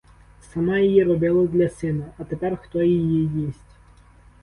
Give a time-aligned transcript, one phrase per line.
[0.53, 3.75] Сама її робила для сина, а тепер хто її їсть?